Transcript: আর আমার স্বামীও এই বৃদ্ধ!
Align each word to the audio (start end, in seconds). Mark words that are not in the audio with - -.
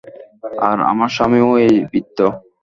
আর 0.67 0.77
আমার 0.91 1.09
স্বামীও 1.15 1.49
এই 1.65 1.75
বৃদ্ধ! 1.91 2.19